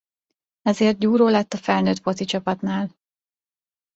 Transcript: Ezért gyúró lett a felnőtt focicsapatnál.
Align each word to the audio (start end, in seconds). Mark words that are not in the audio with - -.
Ezért 0.61 0.97
gyúró 0.99 1.27
lett 1.27 1.53
a 1.53 1.57
felnőtt 1.57 1.99
focicsapatnál. 2.01 2.95